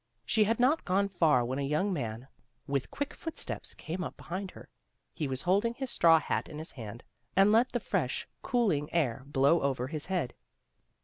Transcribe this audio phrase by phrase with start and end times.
[0.25, 2.27] She had not gone far when a young man,
[2.65, 4.67] with quick foot steps, came up behind her.
[5.13, 7.03] He was holding his straw hat in his hand
[7.35, 10.33] and let the fresh, cooling air blow over his head.